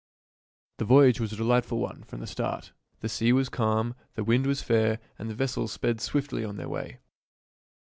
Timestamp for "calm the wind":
3.49-4.47